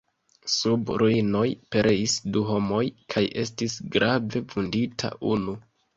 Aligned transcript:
Sub 0.51 0.87
ruinoj 1.01 1.43
pereis 1.75 2.15
du 2.37 2.43
homoj 2.49 2.81
kaj 3.15 3.23
estis 3.45 3.77
grave 3.97 4.43
vundita 4.55 5.13
unu. 5.35 5.55